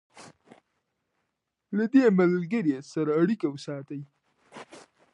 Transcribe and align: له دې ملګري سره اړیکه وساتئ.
له 1.77 1.85
دې 1.93 2.05
ملګري 2.19 2.75
سره 2.93 3.11
اړیکه 3.21 3.47
وساتئ. 3.49 4.01